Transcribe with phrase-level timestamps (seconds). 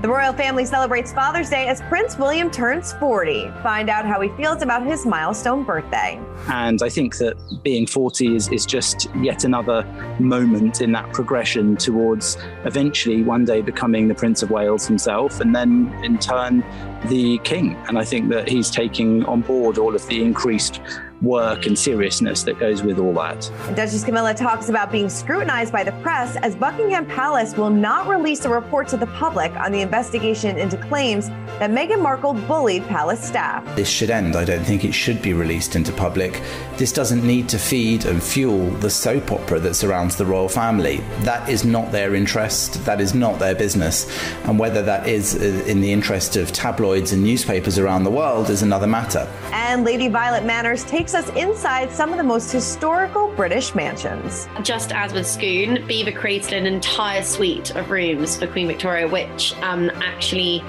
[0.00, 3.50] The royal family celebrates Father's Day as Prince William turns 40.
[3.64, 6.20] Find out how he feels about his milestone birthday.
[6.46, 9.82] And I think that being 40 is, is just yet another
[10.20, 15.52] moment in that progression towards eventually one day becoming the Prince of Wales himself and
[15.52, 16.64] then in turn
[17.06, 17.74] the King.
[17.88, 20.80] And I think that he's taking on board all of the increased
[21.22, 23.50] work and seriousness that goes with all that.
[23.74, 28.44] Duchess Camilla talks about being scrutinized by the press as Buckingham Palace will not release
[28.44, 33.22] a report to the public on the investigation into claims that Meghan Markle bullied palace
[33.26, 33.64] staff.
[33.74, 34.36] This should end.
[34.36, 36.40] I don't think it should be released into public.
[36.76, 40.98] This doesn't need to feed and fuel the soap opera that surrounds the royal family.
[41.20, 42.84] That is not their interest.
[42.84, 44.06] That is not their business.
[44.44, 48.50] And whether that is uh, in the interest of tabloids and newspapers around the world
[48.50, 49.28] is another matter.
[49.52, 54.48] And Lady Violet Manners takes us inside some of the most historical British mansions.
[54.62, 59.54] Just as with Scone, Belvoir created an entire suite of rooms for Queen Victoria, which
[59.62, 60.62] um, actually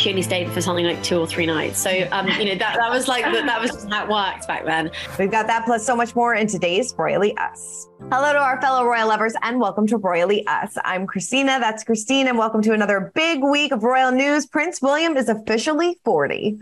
[0.00, 1.78] she only stayed for something like two or three nights.
[1.78, 4.48] So, um, you know, that, that was like, that, that was just how it worked
[4.48, 4.90] back then.
[5.18, 7.86] We've got that plus so much more in today's Royally Us.
[8.10, 10.78] Hello to our fellow royal lovers and welcome to Royally Us.
[10.84, 11.58] I'm Christina.
[11.60, 14.46] That's Christine, and welcome to another big week of royal news.
[14.46, 16.58] Prince William is officially 40.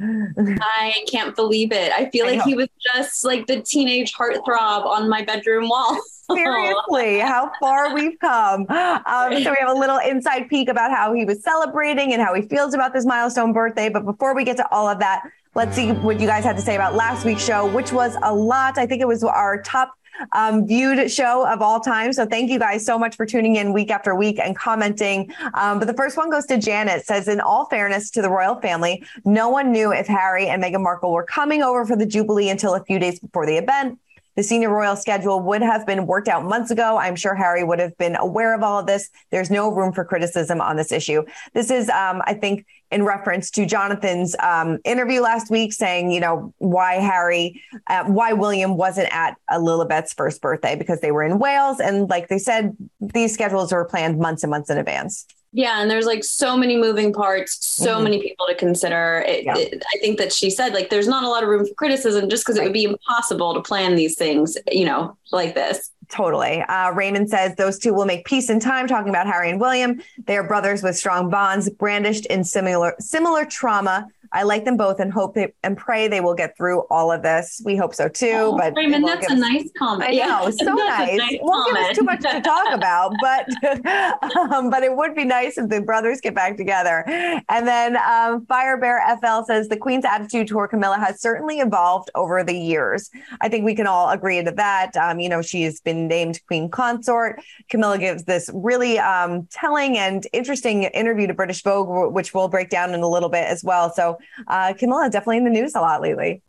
[0.61, 1.93] I can't believe it.
[1.93, 2.45] I feel I like know.
[2.45, 5.97] he was just like the teenage heartthrob on my bedroom wall.
[6.33, 8.67] Seriously, how far we've come.
[8.69, 12.35] Um, so we have a little inside peek about how he was celebrating and how
[12.35, 13.89] he feels about this milestone birthday.
[13.89, 15.23] But before we get to all of that,
[15.55, 18.35] let's see what you guys had to say about last week's show, which was a
[18.35, 18.79] lot.
[18.79, 19.93] I think it was our top
[20.33, 22.13] um, viewed show of all time.
[22.13, 25.33] So thank you guys so much for tuning in week after week and commenting.
[25.55, 27.07] Um, but the first one goes to Janet.
[27.07, 30.83] Says, in all fairness to the royal family, no one knew if Harry and Meghan
[30.83, 33.99] Markle were coming over for the Jubilee until a few days before the event.
[34.39, 36.97] The senior royal schedule would have been worked out months ago.
[36.97, 39.11] I'm sure Harry would have been aware of all of this.
[39.33, 41.25] There's no room for criticism on this issue.
[41.55, 46.21] This is, um, I think, in reference to Jonathan's um, interview last week, saying, you
[46.21, 51.41] know, why Harry, uh, why William wasn't at Lilibet's first birthday because they were in
[51.41, 55.27] Wales, and like they said, these schedules were planned months and months in advance.
[55.53, 58.03] Yeah, and there's like so many moving parts, so Mhm.
[58.05, 59.25] many people to consider.
[59.27, 59.57] It, Yeah.
[59.57, 62.29] it- I think that she said like there's not a lot of room for criticism
[62.29, 65.91] just because it would be impossible to plan these things, you know, like this.
[66.11, 66.63] Totally.
[66.69, 70.01] Uh, Raymond says those two will make peace in time, talking about Harry and William.
[70.27, 74.07] They are brothers with strong bonds, brandished in similar similar trauma.
[74.33, 77.23] I like them both and hope they, and pray they will get through all of
[77.23, 77.61] this.
[77.65, 78.31] We hope so too.
[78.35, 80.11] Oh, but Raymond, that's a us- nice comment.
[80.11, 81.19] I Yeah, know, so nice.
[81.19, 83.49] nice Won't give us too much to talk about, but
[84.53, 87.05] um, but it would be nice if the brothers get back together.
[87.49, 92.11] And then um, Fire Bear FL says the Queen's attitude toward Camilla has certainly evolved
[92.15, 93.11] over the years.
[93.41, 94.97] I think we can all agree to that.
[94.97, 97.41] Um, you know, she has been named Queen Consort.
[97.71, 102.69] Camilla gives this really um, telling and interesting interview to British Vogue, which we'll break
[102.69, 103.93] down in a little bit as well.
[103.93, 106.43] So uh, Camilla definitely in the news a lot lately.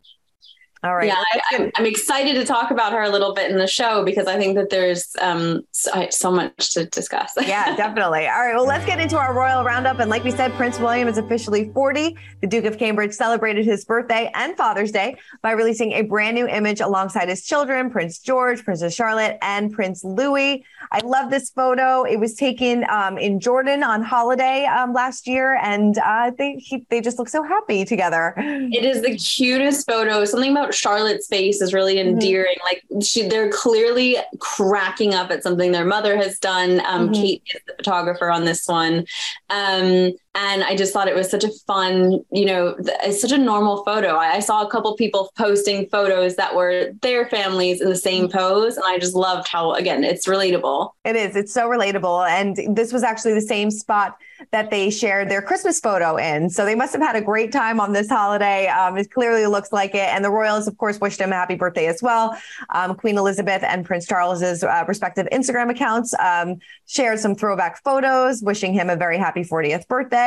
[0.82, 1.08] All right.
[1.08, 4.02] Yeah, I, I'm, I'm excited to talk about her a little bit in the show
[4.02, 7.32] because I think that there's um, so, so much to discuss.
[7.46, 8.26] yeah, definitely.
[8.26, 8.54] All right.
[8.54, 9.98] Well, let's get into our royal roundup.
[9.98, 12.16] And like we said, Prince William is officially 40.
[12.40, 16.48] The Duke of Cambridge celebrated his birthday and Father's Day by releasing a brand new
[16.48, 20.64] image alongside his children, Prince George, Princess Charlotte, and Prince Louis.
[20.92, 22.04] I love this photo.
[22.04, 26.86] It was taken um, in Jordan on holiday um, last year, and uh, they he,
[26.88, 28.32] they just look so happy together.
[28.38, 30.24] It is the cutest photo.
[30.24, 32.08] Something about Charlotte's face is really Mm-hmm.
[32.10, 32.56] endearing.
[32.64, 36.80] Like she, they're clearly cracking up at something their mother has done.
[36.86, 37.14] Um, Mhm.
[37.14, 39.06] Kate is the photographer on this one.
[39.48, 43.38] Um, and I just thought it was such a fun, you know, it's such a
[43.38, 44.14] normal photo.
[44.14, 48.28] I, I, saw a couple people posting photos that were their families in the same
[48.28, 48.38] mm-hmm.
[48.38, 50.90] pose, and I just loved how, again, it's relatable.
[51.04, 51.34] It is.
[51.34, 54.18] It's so relatable, and this was actually the same spot
[54.52, 56.48] that they shared their Christmas photo in.
[56.48, 58.68] So they must have had a great time on this holiday.
[58.68, 61.56] Um, it clearly looks like it, and the royals, of course, wished him a happy
[61.56, 62.38] birthday as well.
[62.72, 66.56] Um, Queen Elizabeth and Prince Charles's uh, respective Instagram accounts um,
[66.86, 70.19] shared some throwback photos, wishing him a very happy 40th birthday.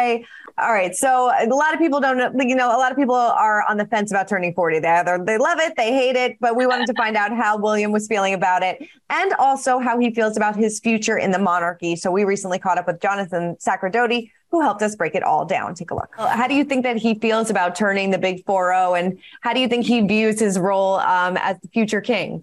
[0.58, 0.96] All right.
[0.96, 3.86] So a lot of people don't you know, a lot of people are on the
[3.86, 4.80] fence about turning 40.
[4.80, 7.58] They either they love it, they hate it, but we wanted to find out how
[7.58, 11.40] William was feeling about it and also how he feels about his future in the
[11.40, 11.96] monarchy.
[11.96, 15.74] So we recently caught up with Jonathan Sacerdoti, who helped us break it all down.
[15.74, 16.14] Take a look.
[16.16, 19.60] How do you think that he feels about turning the big 4-0 and how do
[19.60, 22.40] you think he views his role um, as the future king?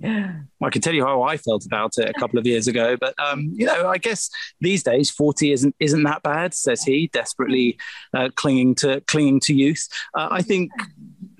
[0.58, 2.96] Well, I can tell you how I felt about it a couple of years ago,
[3.00, 4.28] but um, you know, I guess
[4.60, 7.78] these days 40 isn't isn't that bad, says he, desperately
[8.12, 9.88] uh, clinging to clinging to youth.
[10.12, 10.72] Uh, I think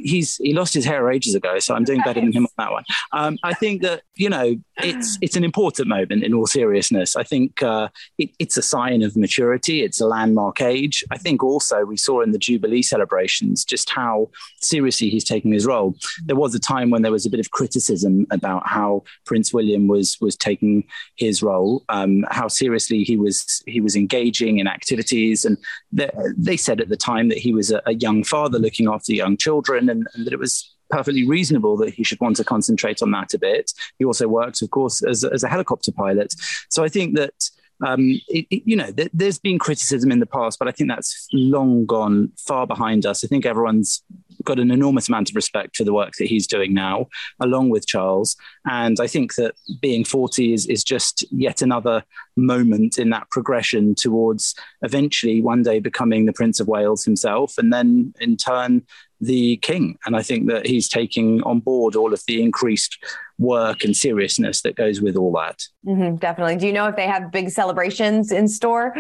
[0.03, 2.73] he's he lost his hair ages ago, so I'm doing better than him on that
[2.73, 2.85] one.
[3.13, 7.17] Um, I think that you know it's it's an important moment in all seriousness.
[7.17, 7.89] I think uh,
[8.19, 9.83] it, it's a sign of maturity.
[9.83, 11.05] It's a landmark age.
[11.11, 14.31] I think also we saw in the Jubilee celebrations just how
[14.61, 15.95] seriously he's taking his role.
[16.25, 19.87] There was a time when there was a bit of criticism about how Prince William
[19.87, 20.85] was was taking
[21.17, 25.59] his role, um, how seriously he was he was engaging in activities, and
[25.93, 29.13] they, they said at the time that he was a, a young father looking after
[29.13, 33.03] young children and, and that it was perfectly reasonable that he should want to concentrate
[33.03, 33.73] on that a bit.
[33.99, 36.35] He also works, of course, as, as a helicopter pilot.
[36.69, 37.51] So I think that.
[37.87, 40.91] Um, it, it, you know, th- there's been criticism in the past, but I think
[40.91, 43.25] that's long gone far behind us.
[43.25, 44.03] I think everyone's
[44.45, 47.07] got an enormous amount of respect for the work that he's doing now,
[47.41, 48.37] along with Charles.
[48.69, 52.05] And I think that being 40 is, is just yet another
[52.37, 57.73] moment in that progression towards eventually one day becoming the Prince of Wales himself, and
[57.73, 58.83] then in turn
[59.21, 59.99] the king.
[60.07, 62.97] And I think that he's taking on board all of the increased
[63.41, 65.61] work and seriousness that goes with all that.
[65.87, 66.57] Mm-hmm, definitely.
[66.57, 68.95] Do you know if they have big celebrations in store?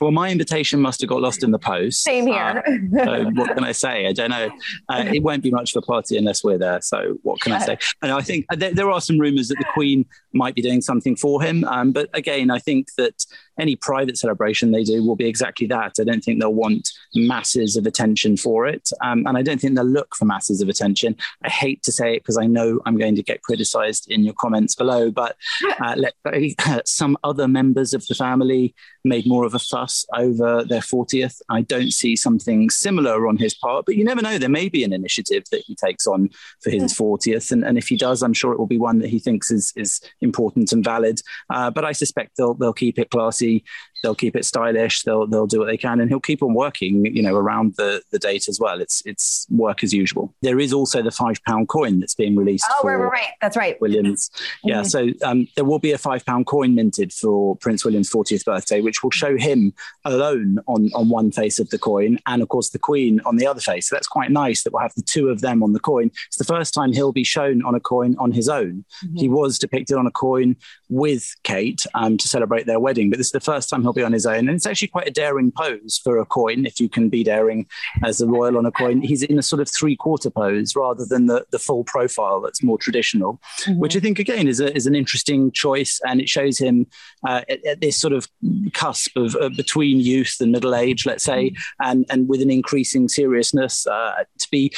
[0.00, 2.02] Well, my invitation must have got lost in the post.
[2.02, 2.64] Same here.
[2.98, 4.06] Uh, so what can I say?
[4.06, 4.50] I don't know.
[4.88, 6.80] Uh, it won't be much of a party unless we're there.
[6.80, 7.78] So what can I say?
[8.02, 10.80] And I think uh, there, there are some rumours that the Queen might be doing
[10.80, 11.62] something for him.
[11.64, 13.24] Um, but again, I think that
[13.58, 15.94] any private celebration they do will be exactly that.
[16.00, 18.90] I don't think they'll want masses of attention for it.
[19.02, 21.16] Um, and I don't think they'll look for masses of attention.
[21.42, 24.34] I hate to say it because I know I'm going to get criticized in your
[24.34, 25.36] comments below, but
[25.80, 28.74] uh, let, uh, some other members of the family
[29.04, 31.40] made more of a fuss over their 40th.
[31.48, 34.38] I don't see something similar on his part, but you never know.
[34.38, 36.30] There may be an initiative that he takes on
[36.62, 37.52] for his 40th.
[37.52, 39.72] And, and if he does, I'm sure it will be one that he thinks is,
[39.76, 41.20] is important and valid.
[41.50, 43.64] Uh, but I suspect they'll, they'll keep it classy see
[44.04, 45.02] they'll keep it stylish.
[45.02, 47.04] They'll they'll do what they can, and he'll keep on working.
[47.06, 48.80] You know, around the the date as well.
[48.80, 50.32] It's it's work as usual.
[50.42, 52.66] There is also the five pound coin that's being released.
[52.70, 53.30] Oh, right, right, right.
[53.40, 53.80] That's right.
[53.80, 54.28] Williams.
[54.28, 54.68] Mm-hmm.
[54.68, 54.82] Yeah.
[54.82, 58.80] So um, there will be a five pound coin minted for Prince William's 40th birthday,
[58.80, 59.72] which will show him
[60.04, 63.46] alone on on one face of the coin, and of course the Queen on the
[63.46, 63.88] other face.
[63.88, 66.10] So that's quite nice that we'll have the two of them on the coin.
[66.26, 68.84] It's the first time he'll be shown on a coin on his own.
[69.04, 69.16] Mm-hmm.
[69.16, 70.56] He was depicted on a coin
[70.90, 74.02] with Kate um, to celebrate their wedding, but this is the first time he'll be
[74.02, 74.48] on his own.
[74.48, 77.66] And it's actually quite a daring pose for a coin, if you can be daring
[78.02, 79.00] as a royal on a coin.
[79.00, 82.62] He's in a sort of three quarter pose rather than the, the full profile that's
[82.62, 83.78] more traditional, mm-hmm.
[83.78, 86.00] which I think, again, is, a, is an interesting choice.
[86.06, 86.86] And it shows him
[87.26, 88.28] uh, at, at, this sort of
[88.72, 91.90] cusp of uh, between youth and middle age, let's say, mm-hmm.
[91.90, 94.72] and, and with an increasing seriousness uh, to be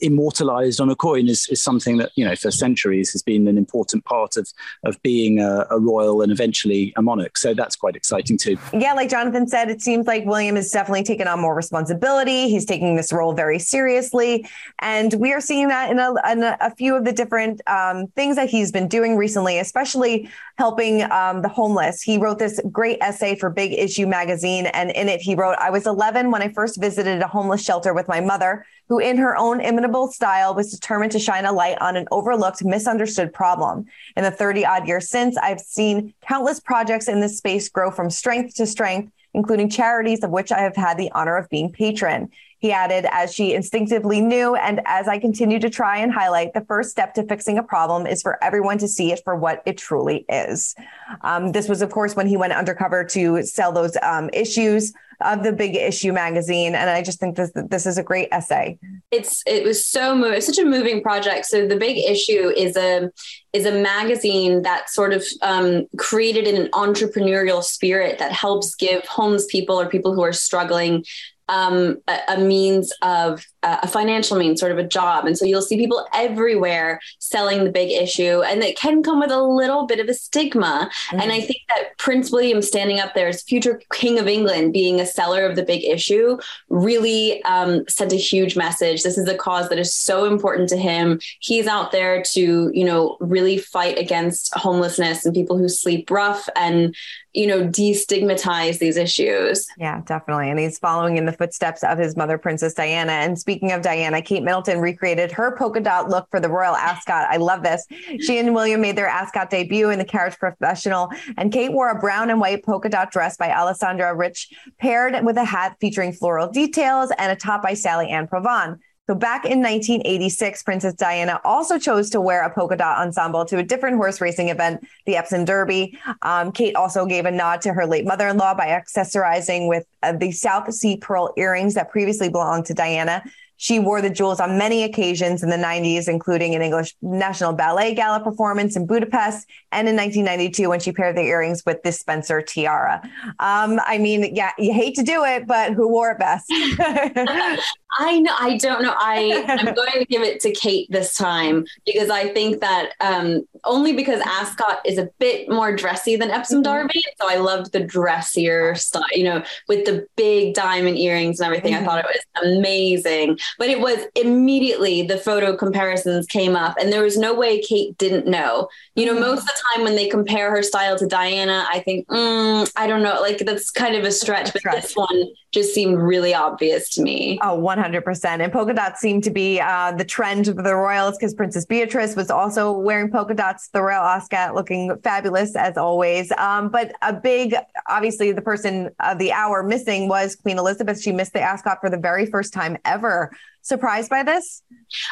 [0.00, 3.58] immortalized on a coin is, is something that you know for centuries has been an
[3.58, 4.48] important part of
[4.84, 7.36] of being a, a, royal and eventually a monarch.
[7.38, 8.56] So that's quite exciting too.
[8.72, 12.48] Yeah like jonathan said it seems like william has definitely taken on more responsibility.
[12.48, 14.48] He's taking this role very seriously.
[14.80, 18.36] And we are seeing that in a, in a few of the different um, things
[18.36, 22.02] that he's been doing recently especially helping um, the homeless.
[22.02, 25.70] He wrote this great essay for big issue magazine and in it he wrote i
[25.70, 29.36] was 11 when i first visited a homeless shelter with my mother who in her
[29.36, 33.86] own inimitable style was determined to shine a light on an overlooked, misunderstood problem.
[34.16, 38.10] In the 30 odd years since, I've seen countless projects in this space grow from
[38.10, 42.30] strength to strength, including charities of which I have had the honor of being patron.
[42.60, 46.64] He added, as she instinctively knew, and as I continue to try and highlight, the
[46.64, 49.78] first step to fixing a problem is for everyone to see it for what it
[49.78, 50.74] truly is.
[51.20, 55.42] Um, this was, of course, when he went undercover to sell those um, issues of
[55.42, 58.78] the Big Issue magazine, and I just think this this is a great essay.
[59.10, 61.46] It's it was so moving, such a moving project.
[61.46, 63.10] So the Big Issue is a
[63.52, 69.04] is a magazine that sort of um, created in an entrepreneurial spirit that helps give
[69.06, 71.04] homeless people or people who are struggling
[71.48, 75.26] um, a, a, means of a financial means, sort of a job.
[75.26, 79.30] And so you'll see people everywhere selling the big issue, and it can come with
[79.30, 80.88] a little bit of a stigma.
[80.90, 81.20] Mm-hmm.
[81.20, 85.00] And I think that Prince William standing up there as future King of England, being
[85.00, 86.38] a seller of the big issue,
[86.68, 89.02] really um, sent a huge message.
[89.02, 91.20] This is a cause that is so important to him.
[91.40, 96.48] He's out there to, you know, really fight against homelessness and people who sleep rough
[96.54, 96.94] and
[97.34, 99.66] you know, destigmatize these issues.
[99.78, 100.50] Yeah, definitely.
[100.50, 103.12] And he's following in the footsteps of his mother, Princess Diana.
[103.12, 107.26] And speaking of Diana, Kate Middleton recreated her polka dot look for the royal ascot.
[107.30, 107.86] I love this.
[108.20, 111.98] She and William made their ascot debut in the carriage professional, and Kate wore a
[111.98, 116.50] brown and white polka dot dress by Alessandra Rich, paired with a hat featuring floral
[116.50, 118.80] details and a top by Sally Ann Provan.
[119.08, 123.56] So back in 1986, Princess Diana also chose to wear a polka dot ensemble to
[123.56, 125.98] a different horse racing event, the Epsom Derby.
[126.20, 130.30] Um, Kate also gave a nod to her late mother-in-law by accessorizing with uh, the
[130.30, 133.22] South Sea pearl earrings that previously belonged to Diana.
[133.58, 137.92] She wore the jewels on many occasions in the 90s, including an English National Ballet
[137.92, 142.40] Gala performance in Budapest and in 1992 when she paired the earrings with this Spencer
[142.40, 143.02] tiara.
[143.40, 146.46] Um, I mean, yeah, you hate to do it, but who wore it best?
[147.98, 148.34] I know.
[148.38, 148.94] I don't know.
[148.96, 153.46] I I'm going to give it to Kate this time because I think that um,
[153.64, 156.72] only because Ascot is a bit more dressy than Epsom mm-hmm.
[156.72, 159.02] Derby, so I loved the dressier style.
[159.12, 161.74] You know, with the big diamond earrings and everything.
[161.74, 161.84] Mm-hmm.
[161.84, 163.38] I thought it was amazing.
[163.58, 167.96] But it was immediately the photo comparisons came up, and there was no way Kate
[167.98, 168.68] didn't know.
[168.94, 169.22] You know, mm-hmm.
[169.22, 172.86] most of the time when they compare her style to Diana, I think, mm, I
[172.86, 174.52] don't know, like that's kind of a stretch.
[174.52, 177.38] But this one just seemed really obvious to me.
[177.42, 178.24] Oh, 100%.
[178.24, 182.14] And polka dots seemed to be uh, the trend of the royals because Princess Beatrice
[182.16, 186.30] was also wearing polka dots, the royal ascot looking fabulous as always.
[186.32, 187.54] Um, but a big,
[187.88, 191.00] obviously, the person of the hour missing was Queen Elizabeth.
[191.00, 193.30] She missed the ascot for the very first time ever
[193.68, 194.62] surprised by this?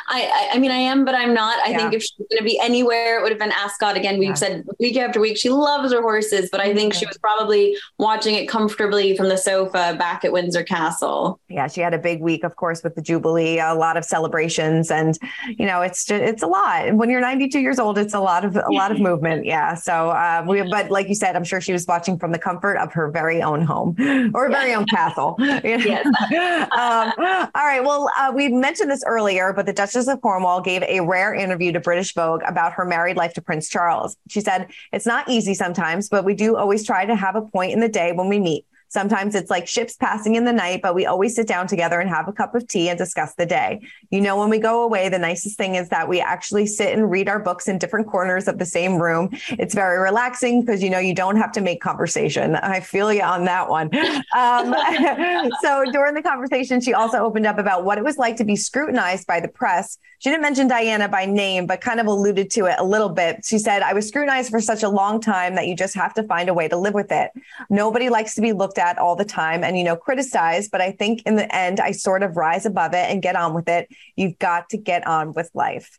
[0.08, 1.58] I, I mean, I am, but I'm not.
[1.64, 1.78] I yeah.
[1.78, 4.18] think if she's going to be anywhere, it would have been Ascot again.
[4.18, 4.34] We've yeah.
[4.34, 8.34] said week after week, she loves her horses, but I think she was probably watching
[8.34, 11.40] it comfortably from the sofa back at Windsor Castle.
[11.48, 14.90] Yeah, she had a big week, of course, with the Jubilee, a lot of celebrations,
[14.90, 16.94] and you know, it's just, it's a lot.
[16.94, 19.44] When you're 92 years old, it's a lot of a lot of movement.
[19.44, 19.74] Yeah.
[19.74, 22.76] So uh, we, but like you said, I'm sure she was watching from the comfort
[22.76, 23.94] of her very own home
[24.34, 25.36] or very own castle.
[25.40, 26.06] yes.
[26.06, 27.12] um,
[27.54, 27.80] all right.
[27.82, 31.34] Well, uh, we we mentioned this earlier, but the Duchess of Cornwall gave a rare
[31.34, 34.16] interview to British Vogue about her married life to Prince Charles.
[34.28, 37.72] She said, It's not easy sometimes, but we do always try to have a point
[37.72, 38.64] in the day when we meet.
[38.96, 42.08] Sometimes it's like ships passing in the night, but we always sit down together and
[42.08, 43.82] have a cup of tea and discuss the day.
[44.10, 47.10] You know, when we go away, the nicest thing is that we actually sit and
[47.10, 49.28] read our books in different corners of the same room.
[49.50, 52.56] It's very relaxing because, you know, you don't have to make conversation.
[52.56, 53.90] I feel you on that one.
[54.34, 54.74] Um,
[55.62, 58.56] so during the conversation, she also opened up about what it was like to be
[58.56, 59.98] scrutinized by the press.
[60.20, 63.44] She didn't mention Diana by name, but kind of alluded to it a little bit.
[63.44, 66.22] She said, I was scrutinized for such a long time that you just have to
[66.22, 67.32] find a way to live with it.
[67.68, 70.68] Nobody likes to be looked looked all the time and, you know, criticize.
[70.68, 73.54] But I think in the end, I sort of rise above it and get on
[73.54, 73.88] with it.
[74.14, 75.98] You've got to get on with life.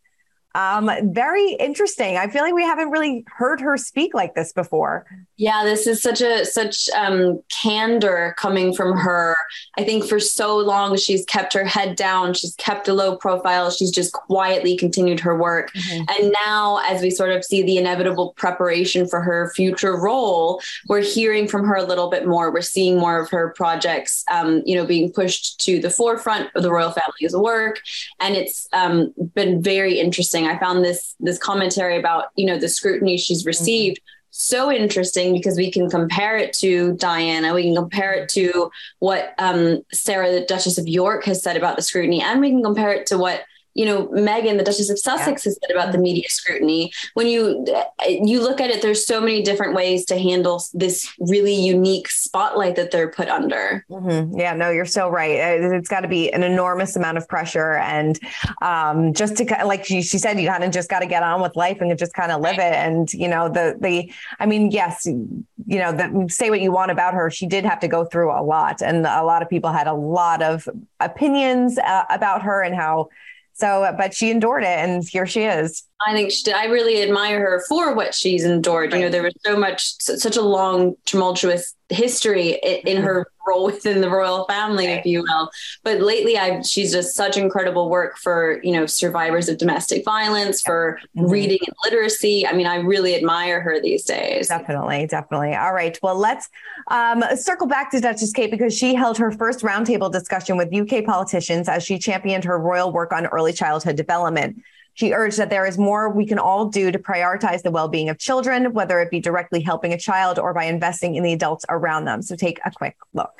[0.57, 2.17] Um, very interesting.
[2.17, 5.05] I feel like we haven't really heard her speak like this before.
[5.37, 9.35] Yeah, this is such a such um, candor coming from her.
[9.77, 13.69] I think for so long she's kept her head down, she's kept a low profile,
[13.69, 15.71] she's just quietly continued her work.
[15.73, 16.05] Mm-hmm.
[16.09, 20.59] And now, as we sort of see the inevitable preparation for her future role,
[20.89, 22.51] we're hearing from her a little bit more.
[22.51, 26.63] We're seeing more of her projects, um, you know, being pushed to the forefront of
[26.63, 27.79] the royal family's work,
[28.19, 30.46] and it's um, been very interesting.
[30.47, 33.47] I found this this commentary about you know the scrutiny she's mm-hmm.
[33.47, 33.97] received.
[33.97, 38.69] Mm-hmm so interesting because we can compare it to Diana, we can compare it to
[38.99, 42.61] what um, Sarah, the Duchess of York, has said about the scrutiny, and we can
[42.61, 43.41] compare it to what
[43.77, 45.49] you know, Meghan, the Duchess of Sussex, yeah.
[45.49, 46.91] has said about the media scrutiny.
[47.13, 47.63] When you
[48.07, 52.75] you look at it, there's so many different ways to handle this really unique spotlight
[52.75, 53.85] that they're put under.
[53.87, 54.39] Mm-hmm.
[54.39, 55.29] Yeah, no, you're so right.
[55.29, 58.19] It's got to be an enormous amount of pressure, and
[58.63, 61.39] um, just to like she, she said, you kind of just got to get on
[61.39, 62.73] with life and just kind of live it.
[62.73, 65.45] And you know, the the I mean, yes, you
[65.77, 68.41] know, the, say what you want about her, she did have to go through a
[68.41, 70.67] lot, and a lot of people had a lot of
[70.99, 73.09] opinions uh, about her and how
[73.57, 75.86] so, but she endured it, and here she is.
[76.05, 76.53] I think she did.
[76.53, 78.93] I really admire her for what she's endured.
[78.93, 78.99] Right.
[78.99, 84.01] You know, there was so much, such a long, tumultuous history in, her role within
[84.01, 85.49] the royal family, if you will.
[85.83, 90.61] But lately, I she's just such incredible work for you know survivors of domestic violence,
[90.61, 91.31] for mm-hmm.
[91.31, 92.45] reading and literacy.
[92.45, 94.49] I mean, I really admire her these days.
[94.49, 95.55] Definitely, definitely.
[95.55, 96.49] All right, well, let's
[96.87, 101.05] um, circle back to Duchess Kate because she held her first roundtable discussion with UK
[101.05, 104.61] politicians as she championed her royal work on early childhood development.
[104.97, 108.09] She urged that there is more we can all do to prioritize the well being
[108.09, 111.65] of children, whether it be directly helping a child or by investing in the adults
[111.69, 112.23] around them.
[112.23, 113.39] So take a quick look.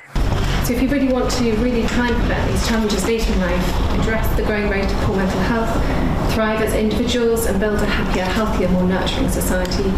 [0.62, 3.98] So, if you really want to really try and prevent these challenges later in life,
[3.98, 8.22] address the growing rate of poor mental health, thrive as individuals, and build a happier,
[8.22, 9.90] healthier, more nurturing society,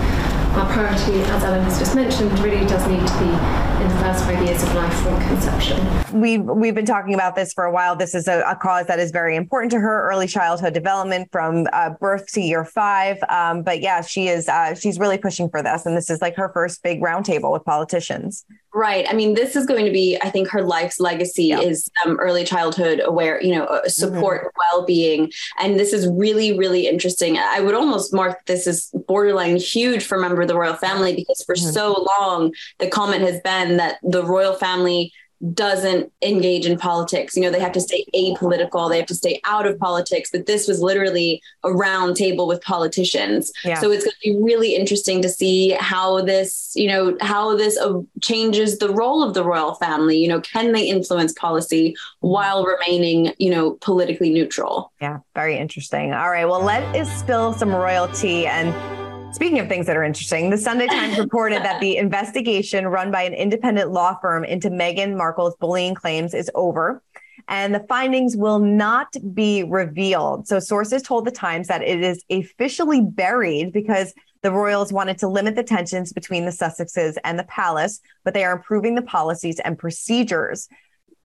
[0.56, 4.24] our priority, as Ellen has just mentioned, really does need to be in the first
[4.24, 6.20] five years of life from conception.
[6.20, 7.96] We've we've been talking about this for a while.
[7.96, 11.66] This is a, a cause that is very important to her, early childhood development from
[11.72, 13.18] uh, birth to year five.
[13.28, 16.36] Um, but yeah, she is uh, she's really pushing for this, and this is like
[16.36, 18.44] her first big roundtable with politicians.
[18.72, 19.04] Right.
[19.08, 21.58] I mean, this is going to be, I think, her life's legacy yeah.
[21.58, 24.58] is um, early childhood aware, you know, uh, support, mm-hmm.
[24.58, 25.32] well being.
[25.58, 27.36] And this is really, really interesting.
[27.36, 31.16] I would almost mark this as borderline huge for a member of the royal family
[31.16, 31.70] because for mm-hmm.
[31.70, 35.12] so long, the comment has been that the royal family
[35.54, 37.34] doesn't engage in politics.
[37.34, 40.30] You know, they have to stay apolitical, they have to stay out of politics.
[40.30, 43.50] But this was literally a round table with politicians.
[43.64, 43.80] Yeah.
[43.80, 47.78] So it's going to be really interesting to see how this, you know, how this
[47.78, 50.18] uh, changes the role of the royal family.
[50.18, 54.92] You know, can they influence policy while remaining, you know, politically neutral?
[55.00, 56.12] Yeah, very interesting.
[56.12, 56.44] All right.
[56.44, 58.99] Well, let us spill some royalty and
[59.32, 63.22] Speaking of things that are interesting, the Sunday Times reported that the investigation run by
[63.22, 67.02] an independent law firm into Meghan Markle's bullying claims is over
[67.48, 70.46] and the findings will not be revealed.
[70.46, 75.28] So sources told the Times that it is officially buried because the royals wanted to
[75.28, 79.58] limit the tensions between the Sussexes and the palace, but they are improving the policies
[79.60, 80.68] and procedures.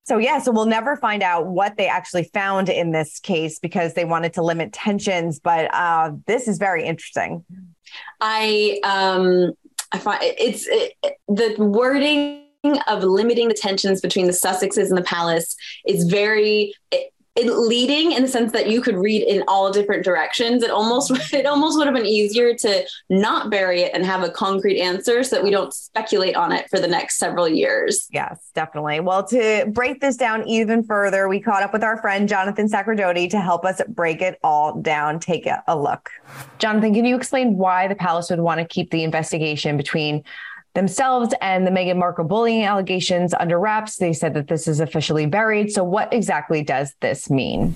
[0.04, 3.94] So yeah, so we'll never find out what they actually found in this case because
[3.94, 5.40] they wanted to limit tensions.
[5.40, 7.44] But uh, this is very interesting.
[8.22, 9.54] I um
[9.92, 10.94] I find it's it,
[11.28, 12.42] the wording
[12.88, 18.22] of limiting the tensions between the Sussexes and the palace is very it, leading in
[18.22, 20.64] the sense that you could read in all different directions.
[20.64, 24.30] It almost it almost would have been easier to not bury it and have a
[24.30, 28.08] concrete answer so that we don't speculate on it for the next several years.
[28.12, 29.00] Yes, definitely.
[29.02, 33.30] Well, to break this down even further, we caught up with our friend Jonathan Sacerdoti
[33.30, 35.20] to help us break it all down.
[35.20, 36.12] Take a look.
[36.60, 40.24] Jonathan, can you explain why the palace would want to keep the investigation between
[40.76, 43.98] themselves and the Meghan Markle bullying allegations under wraps.
[43.98, 45.72] They said that this is officially buried.
[45.72, 47.76] So, what exactly does this mean?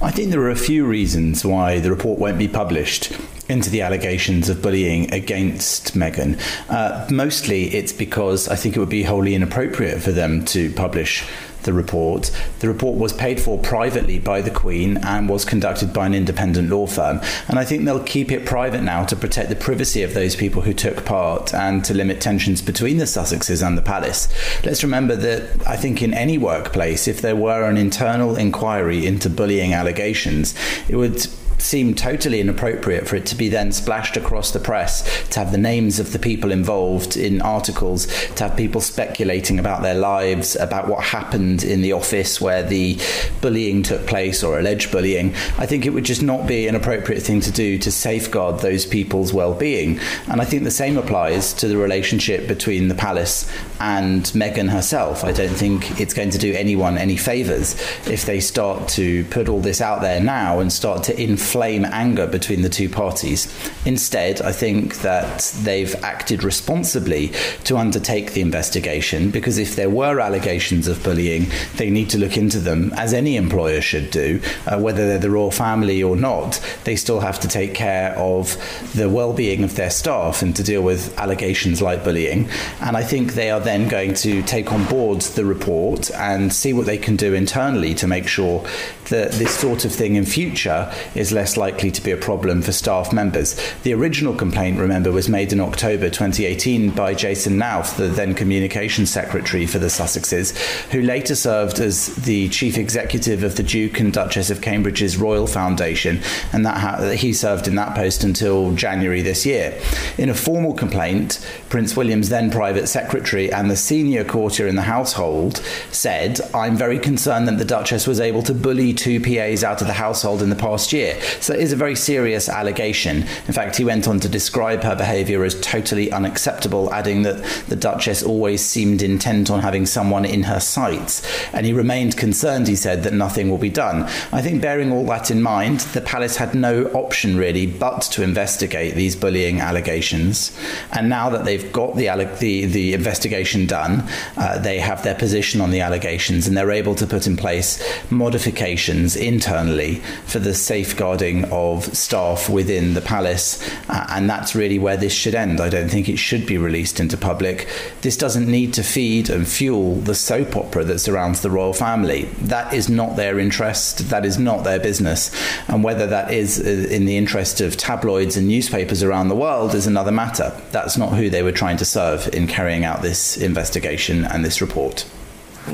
[0.00, 3.12] I think there are a few reasons why the report won't be published
[3.48, 6.38] into the allegations of bullying against Meghan.
[6.68, 11.26] Uh, mostly it's because I think it would be wholly inappropriate for them to publish
[11.62, 12.30] the report.
[12.60, 16.70] The report was paid for privately by the Queen and was conducted by an independent
[16.70, 17.20] law firm.
[17.48, 20.62] And I think they'll keep it private now to protect the privacy of those people
[20.62, 24.28] who took part and to limit tensions between the Sussexes and the palace.
[24.64, 29.30] Let's remember that I think in any workplace, if there were an internal inquiry into
[29.30, 30.54] bullying allegations,
[30.88, 31.26] it would
[31.58, 35.58] seem totally inappropriate for it to be then splashed across the press, to have the
[35.58, 40.88] names of the people involved in articles, to have people speculating about their lives, about
[40.88, 42.98] what happened in the office where the
[43.40, 45.34] bullying took place or alleged bullying.
[45.58, 48.86] I think it would just not be an appropriate thing to do to safeguard those
[48.86, 49.98] people's well being.
[50.28, 55.24] And I think the same applies to the relationship between the palace and Meghan herself.
[55.24, 57.74] I don't think it's going to do anyone any favours
[58.06, 61.86] if they start to put all this out there now and start to influence inflame
[61.86, 63.48] anger between the two parties.
[63.86, 67.32] Instead, I think that they've acted responsibly
[67.64, 72.36] to undertake the investigation because if there were allegations of bullying, they need to look
[72.36, 76.60] into them, as any employer should do, uh, whether they're the royal family or not.
[76.84, 78.54] They still have to take care of
[78.94, 82.50] the well being of their staff and to deal with allegations like bullying.
[82.82, 86.74] And I think they are then going to take on board the report and see
[86.74, 88.66] what they can do internally to make sure
[89.08, 92.72] that this sort of thing in future is less likely to be a problem for
[92.72, 93.60] staff members.
[93.82, 99.10] The original complaint, remember, was made in October 2018 by Jason Knauf, the then communications
[99.10, 100.56] secretary for the Sussexes,
[100.90, 105.46] who later served as the chief executive of the Duke and Duchess of Cambridge's Royal
[105.46, 106.20] Foundation,
[106.52, 109.78] and that ha- he served in that post until January this year.
[110.16, 114.82] In a formal complaint, Prince William's then private secretary and the senior courtier in the
[114.82, 115.58] household
[115.90, 119.86] said, I'm very concerned that the Duchess was able to bully two PAs out of
[119.86, 121.18] the household in the past year.
[121.40, 123.18] So it is a very serious allegation.
[123.46, 127.76] In fact, he went on to describe her behaviour as totally unacceptable, adding that the
[127.76, 131.22] Duchess always seemed intent on having someone in her sights.
[131.52, 134.02] And he remained concerned, he said, that nothing will be done.
[134.32, 138.22] I think, bearing all that in mind, the palace had no option really but to
[138.22, 140.58] investigate these bullying allegations.
[140.90, 142.08] And now that they've got the,
[142.40, 146.96] the, the investigation done, uh, they have their position on the allegations and they're able
[146.96, 147.80] to put in place
[148.10, 149.96] modifications internally
[150.26, 153.62] for the safeguarding of staff within the palace.
[153.88, 155.60] Uh, and that's really where this should end.
[155.60, 157.68] I don't think it should be released into public.
[158.02, 162.24] This doesn't need to feed and fuel the soap opera that surrounds the royal family.
[162.42, 165.34] That is not their interest, that is not their business.
[165.68, 169.74] And whether that is uh, in the interest of tabloids and newspapers around the world
[169.74, 170.52] is another matter.
[170.70, 174.60] That's not who they were trying to serve in carrying out this investigation and this
[174.60, 175.06] report.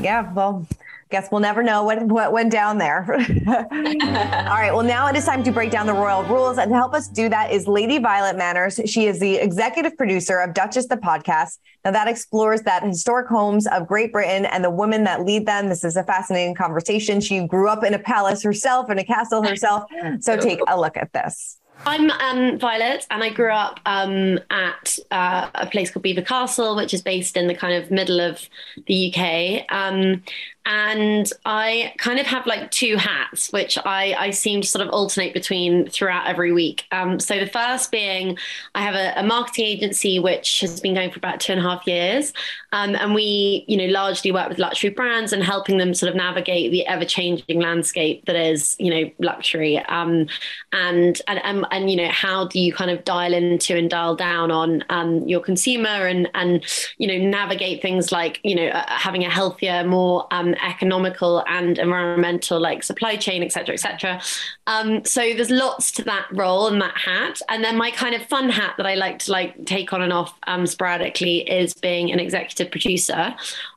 [0.01, 0.67] Yeah, well,
[1.15, 3.05] guess we'll never know what, what went down there.
[3.47, 4.71] All right.
[4.73, 6.57] Well, now it is time to break down the royal rules.
[6.57, 8.81] And to help us do that is Lady Violet Manners.
[8.85, 11.59] She is the executive producer of Duchess the podcast.
[11.85, 15.69] Now, that explores that historic homes of Great Britain and the women that lead them.
[15.69, 17.21] This is a fascinating conversation.
[17.21, 19.85] She grew up in a palace herself, in a castle herself.
[20.19, 21.59] So take a look at this.
[21.85, 26.75] I'm um, Violet, and I grew up um, at uh, a place called Belvoir Castle,
[26.75, 28.41] which is based in the kind of middle of
[28.87, 29.65] the UK.
[29.69, 30.23] Um,
[30.65, 34.91] and I kind of have like two hats, which I, I seem to sort of
[34.91, 36.85] alternate between throughout every week.
[36.91, 38.37] Um, so the first being
[38.73, 41.63] I have a, a, marketing agency which has been going for about two and a
[41.63, 42.33] half years,
[42.71, 46.15] um, and we you know largely work with luxury brands and helping them sort of
[46.15, 49.77] navigate the ever changing landscape that is you know luxury.
[49.77, 50.27] Um,
[50.71, 54.15] and, and and and you know how do you kind of dial into and dial
[54.15, 56.65] down on um, your consumer and and
[56.97, 62.59] you know navigate things like you know uh, having a healthier, more economical and environmental,
[62.59, 64.21] like supply chain, etc., cetera, et cetera.
[64.67, 67.41] Um, so there's lots to that role and that hat.
[67.49, 70.13] And then my kind of fun hat that I like to like take on and
[70.13, 73.35] off um, sporadically is being an executive producer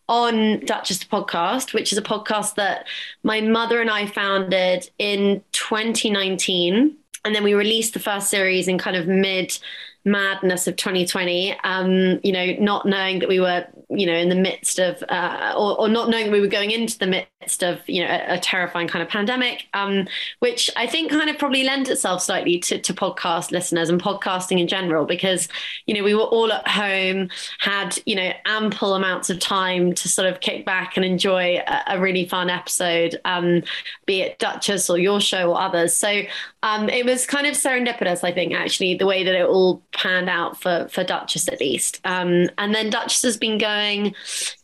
[0.09, 2.87] on Duchess podcast, which is a podcast that
[3.23, 6.97] my mother and I founded in 2019.
[7.25, 9.59] And then we released the first series in kind of mid
[10.05, 14.35] madness of 2020 um, you know not knowing that we were you know in the
[14.35, 18.05] midst of uh, or, or, not knowing we were going into the midst of you
[18.05, 20.07] know a, a terrifying kind of pandemic um,
[20.41, 24.61] which i think kind of probably lent itself slightly to, to podcast listeners and podcasting
[24.61, 25.49] in general because
[25.87, 30.09] you know we were all at home had you know ample amounts of time to
[30.09, 33.63] sort of kick back and enjoy a, a really fun episode um,
[34.07, 35.97] be it duchess or your show or others.
[35.97, 36.23] So
[36.63, 40.29] um, it was kind of serendipitous i think actually the way that it all panned
[40.29, 44.15] out for for duchess at least um, and then duchess has been going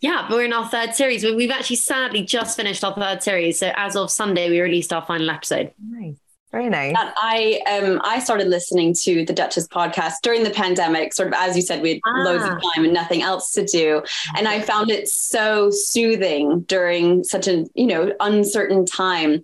[0.00, 1.24] yeah, we're in our third series.
[1.24, 3.58] We've actually sadly just finished our third series.
[3.58, 5.72] So as of Sunday, we released our final episode.
[5.82, 6.16] Nice.
[6.54, 6.94] Very nice.
[6.96, 11.56] I um I started listening to the Duchess podcast during the pandemic, sort of as
[11.56, 12.22] you said, we had ah.
[12.22, 14.04] loads of time and nothing else to do.
[14.36, 19.42] And I found it so soothing during such a you know uncertain time.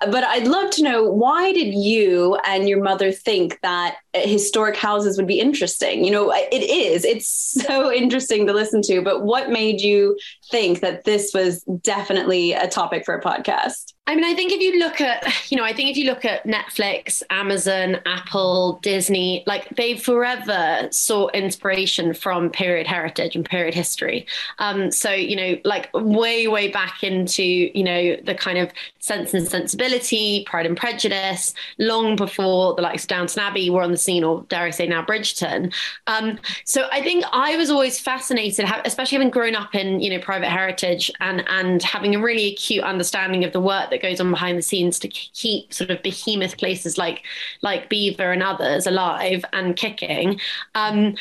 [0.00, 5.16] But I'd love to know why did you and your mother think that historic houses
[5.16, 6.04] would be interesting?
[6.04, 7.04] You know, it is.
[7.04, 10.18] It's so interesting to listen to, but what made you
[10.50, 13.92] think that this was definitely a topic for a podcast?
[14.08, 16.24] I mean, I think if you look at, you know, I think if you look
[16.24, 23.74] at Netflix, Amazon, Apple, Disney, like they forever sought inspiration from period heritage and period
[23.74, 24.26] history.
[24.58, 29.34] Um, so, you know, like way, way back into, you know, the kind of sense
[29.34, 33.98] and sensibility, Pride and Prejudice, long before the likes of Downton Abbey were on the
[33.98, 35.72] scene, or dare I say now Bridgerton.
[36.06, 40.18] Um, so I think I was always fascinated, especially having grown up in, you know,
[40.18, 44.20] private heritage and, and having a really acute understanding of the work that that goes
[44.20, 47.22] on behind the scenes to keep sort of behemoth places like
[47.62, 50.40] like Belvoir and others alive and kicking.
[50.74, 51.14] Um,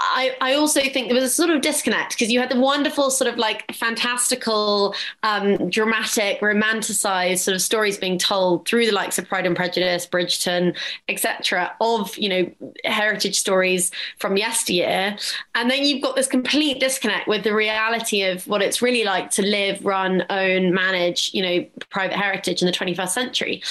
[0.00, 3.10] I, I also think there was a sort of disconnect because you had the wonderful
[3.10, 9.18] sort of like fantastical, um, dramatic, romanticized sort of stories being told through the likes
[9.18, 10.76] of Pride and Prejudice, Bridgerton,
[11.08, 15.16] etc., of you know heritage stories from yesteryear,
[15.54, 19.30] and then you've got this complete disconnect with the reality of what it's really like
[19.30, 23.62] to live, run, own, manage, you know, private heritage in the 21st century.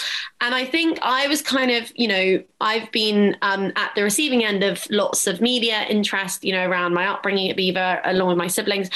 [0.42, 4.44] And I think I was kind of, you know, I've been um, at the receiving
[4.44, 8.38] end of lots of media interest, you know, around my upbringing at Belvoir, along with
[8.38, 8.90] my siblings.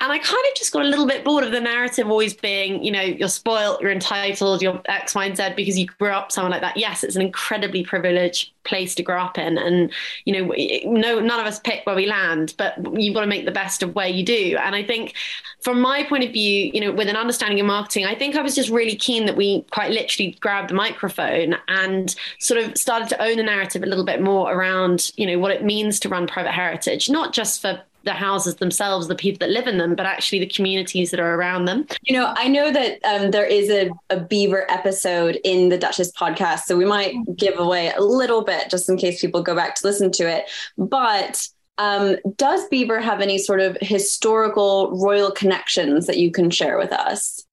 [0.00, 2.82] And I kind of just got a little bit bored of the narrative always being,
[2.82, 6.32] you know, you're spoiled, you're entitled, you're X, Y, and Z because you grew up
[6.32, 6.76] somewhere like that.
[6.76, 9.58] Yes, it's an incredibly privileged place to grow up in.
[9.58, 9.90] And
[10.24, 10.54] you know
[10.84, 13.82] no none of us pick where we land but you've got to make the best
[13.82, 14.56] of where you do.
[14.58, 15.14] And i think
[15.60, 18.42] from my point of view you know with an understanding of marketing i think i
[18.42, 23.08] was just really keen that we quite literally grabbed the microphone and sort of started
[23.08, 26.08] to own the narrative a little bit more around you know what it means to
[26.08, 29.94] run private heritage not just for the houses themselves, the people that live in them,
[29.94, 31.86] but actually the communities that are around them.
[32.02, 36.10] You know, I know that um, there is a, a Belvoir episode in the Duchess
[36.12, 39.74] podcast, so we might give away a little bit just in case people go back
[39.74, 40.46] to listen to it.
[40.78, 46.78] But um, does Belvoir have any sort of historical royal connections that you can share
[46.78, 47.44] with us?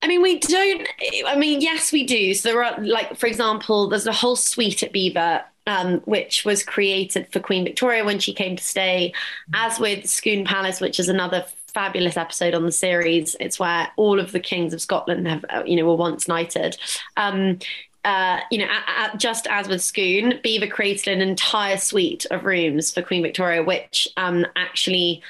[0.00, 0.88] I mean, we don't.
[1.26, 2.34] I mean, yes, we do.
[2.34, 6.64] So there are, like, for example, there's a whole suite at Belvoir um, which was
[6.64, 9.12] created for Queen Victoria when she came to stay,
[9.54, 13.36] as with Scone Palace, which is another fabulous episode on the series.
[13.40, 16.76] It's where all of the kings of Scotland have, uh, you know, were once knighted.
[17.16, 17.58] Um,
[18.04, 18.68] uh, you know,
[19.16, 24.08] just as with Scone, Belvoir created an entire suite of rooms for Queen Victoria, which
[24.16, 25.22] um, actually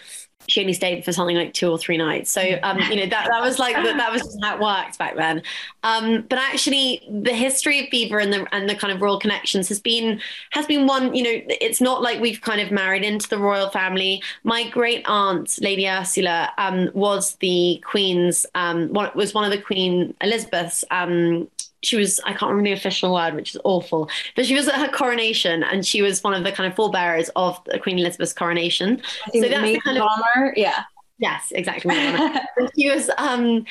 [0.49, 2.31] she only stayed for something like two or three nights.
[2.31, 5.17] So, um, you know, that, that was like, that, that was how it worked back
[5.17, 5.43] then.
[5.83, 9.69] Um, but actually the history of Belvoir and the, and the kind of royal connections
[9.69, 13.29] has been, has been one, you know, it's not like we've kind of married into
[13.29, 14.23] the royal family.
[14.45, 20.15] My great aunt, Lady Ursula, um, was the Queen's, um, was one of the Queen
[20.21, 21.49] Elizabeth's, um,
[21.83, 24.77] she was I can't remember the official word, which is awful, but she was at
[24.77, 29.03] her coronation and she was one of the kind of forebearers of Queen Elizabeth's coronation.
[29.33, 30.85] so that's the kind of honor, yeah.
[31.19, 31.95] Yes, exactly.
[32.79, 33.65] she was um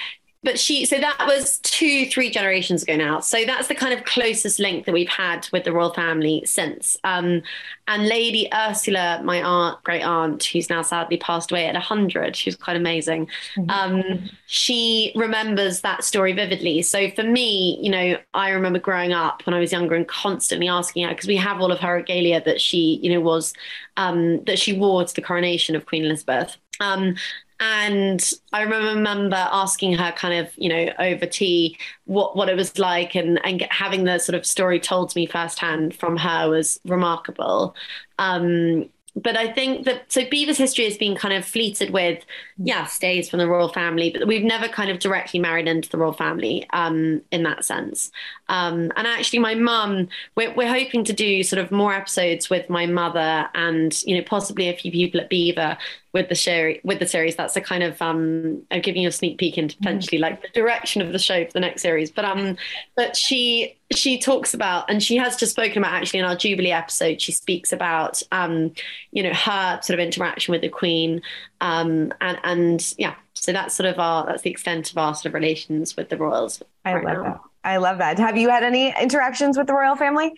[0.44, 3.20] but she so that was two three generations ago now.
[3.20, 6.98] So that's the kind of closest link that we've had with the royal family since.
[7.04, 7.44] Um,
[7.88, 12.48] and lady ursula my aunt great aunt who's now sadly passed away at 100 she
[12.48, 13.70] was quite amazing mm-hmm.
[13.70, 16.82] um, she remembers that story vividly.
[16.82, 20.68] So for me you know i remember growing up when i was younger and constantly
[20.68, 23.54] asking her because we have all of her regalia that she you know was
[23.98, 26.58] um, that she wore to the coronation of queen elizabeth.
[26.80, 27.16] Um,
[27.62, 32.80] and I remember asking her kind of, you know, over tea what, what it was
[32.80, 36.80] like and, and having the sort of story told to me firsthand from her was
[36.86, 37.76] remarkable.
[38.18, 42.24] Um, but I think that so Belvoir's history has been kind of fleeted with,
[42.58, 45.98] yeah, stays from the royal family, but we've never kind of directly married into the
[45.98, 48.10] royal family um, in that sense.
[48.48, 52.70] Um, and actually, my mum, we're, we're hoping to do sort of more episodes with
[52.70, 55.78] my mother and you know possibly a few people at Belvoir
[56.14, 57.36] with the show with the series.
[57.36, 60.22] That's a kind of um, I'm giving you a sneak peek into potentially mm.
[60.22, 62.12] like the direction of the show for the next series.
[62.12, 62.58] But um,
[62.96, 66.72] but she she talks about and she has just spoken about actually in our Jubilee
[66.72, 67.22] episode.
[67.22, 68.74] She speaks about um,
[69.12, 71.22] you know her sort of interaction with the Queen
[71.62, 73.16] um, and and yeah.
[73.34, 76.18] So that's sort of our that's the extent of our sort of relations with the
[76.18, 76.62] royals.
[76.84, 77.24] I right love now.
[77.24, 77.42] that.
[77.64, 78.18] I love that.
[78.18, 80.34] Have you had any interactions with the royal family?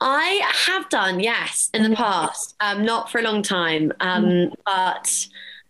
[0.00, 1.96] I have done, yes, in the mm-hmm.
[1.96, 2.54] past.
[2.60, 4.52] Um, not for a long time, um, mm.
[4.64, 5.26] but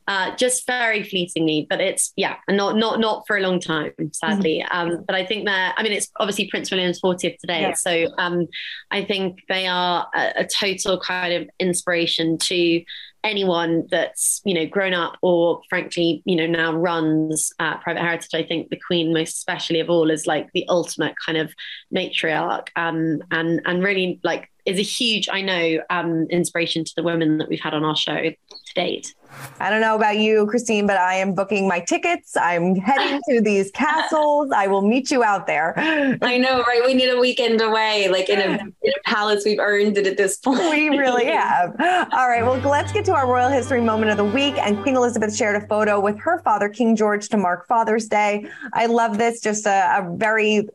[0.06, 1.66] uh, just very fleetingly.
[1.68, 4.64] But it's yeah, not not not for a long time, sadly.
[4.70, 4.74] Mm.
[4.74, 7.74] Um, but I think that I mean it's obviously Prince William's 40th today, yeah.
[7.74, 8.46] so um,
[8.90, 12.84] I think they are a, a total kind of inspiration to
[13.22, 18.34] anyone that's you know grown up or frankly you know now runs uh, private heritage
[18.34, 21.52] i think the queen most especially of all is like the ultimate kind of
[21.94, 22.68] matriarch.
[22.76, 27.38] Um, and and really like is a huge i know um, inspiration to the women
[27.38, 28.30] that we've had on our show
[28.74, 29.14] to date
[29.58, 32.36] I don't know about you, Christine, but I am booking my tickets.
[32.36, 34.50] I'm heading to these castles.
[34.54, 35.74] I will meet you out there.
[36.22, 36.82] I know, right?
[36.84, 39.44] We need a weekend away, like in a, in a palace.
[39.44, 40.70] We've earned it at this point.
[40.70, 41.74] We really have.
[42.12, 42.42] All right.
[42.42, 44.56] Well, let's get to our royal history moment of the week.
[44.58, 48.46] And Queen Elizabeth shared a photo with her father, King George, to mark Father's Day.
[48.72, 49.40] I love this.
[49.40, 50.68] Just a, a very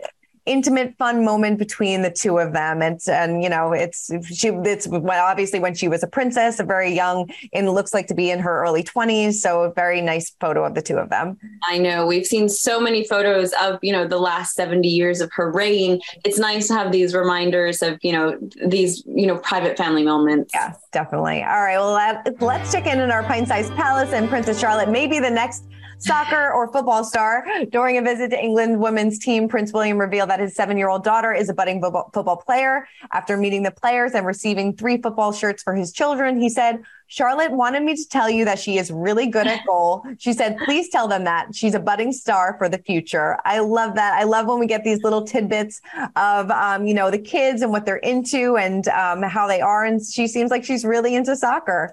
[0.45, 2.81] intimate, fun moment between the two of them.
[2.81, 6.63] And, and you know, it's she, it's well, obviously when she was a princess, a
[6.63, 9.35] very young, and looks like to be in her early 20s.
[9.35, 11.37] So a very nice photo of the two of them.
[11.67, 15.31] I know we've seen so many photos of, you know, the last 70 years of
[15.33, 15.99] her reign.
[16.23, 20.51] It's nice to have these reminders of, you know, these, you know, private family moments.
[20.53, 21.43] Yes, definitely.
[21.43, 21.77] All right.
[21.77, 25.29] Well, let, let's check in in our pint sized palace and Princess Charlotte, maybe the
[25.29, 25.65] next
[25.97, 27.45] soccer or football star.
[27.71, 31.03] During a visit to England women's team, Prince William revealed that his seven year old
[31.03, 32.87] daughter is a budding football player.
[33.11, 37.51] After meeting the players and receiving three football shirts for his children, he said, Charlotte
[37.51, 40.03] wanted me to tell you that she is really good at goal.
[40.17, 43.37] She said, please tell them that she's a budding star for the future.
[43.45, 44.13] I love that.
[44.13, 45.81] I love when we get these little tidbits
[46.15, 49.85] of, um, you know, the kids and what they're into and um, how they are.
[49.85, 51.91] And she seems like she's really into soccer.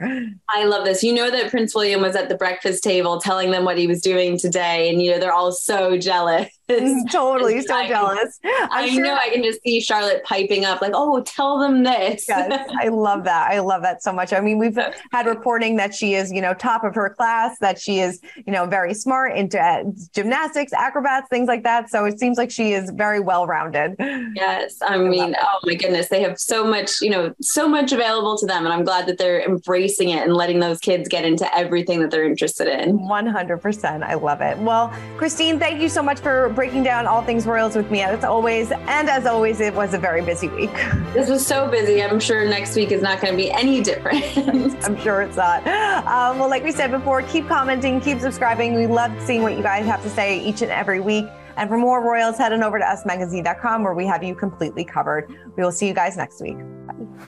[0.48, 1.03] I love this.
[1.03, 4.01] You know that Prince William was at the breakfast table telling them what he was
[4.01, 4.88] doing today.
[4.88, 6.48] And, you know, they're all so jealous.
[7.12, 8.38] totally so jealous.
[8.44, 11.83] I'm i sure- know I can just see Charlotte piping up, like, "Oh, tell them
[11.83, 13.51] this." yes, I love that.
[13.51, 14.33] I love that so much.
[14.33, 14.79] I mean, we've
[15.12, 18.53] had reporting that she is, you know, top of her class, that she is, you
[18.53, 21.90] know, very smart into uh, gymnastics, acrobats, things like that.
[21.90, 23.96] So it seems like she is very well rounded.
[24.35, 28.38] Yes, I mean, oh my goodness, they have so much, you know, so much available
[28.38, 31.53] to them, and I'm glad that they're embracing it and letting those kids get into
[31.57, 32.98] everything that they're interested in.
[32.98, 34.03] 100%.
[34.03, 34.59] I love it.
[34.59, 38.22] Well, Christine, thank you so much for breaking down all things Royals with me as
[38.22, 38.70] always.
[38.70, 40.70] And as always, it was a very busy week.
[41.12, 42.01] This was so busy.
[42.01, 44.25] I'm sure next week is not going to be any different.
[44.85, 45.66] I'm sure it's not.
[46.07, 48.75] Um, well, like we said before, keep commenting, keep subscribing.
[48.75, 51.27] We love seeing what you guys have to say each and every week.
[51.57, 55.29] And for more Royals, head on over to usmagazine.com where we have you completely covered.
[55.57, 56.57] We will see you guys next week.
[56.87, 57.27] Bye.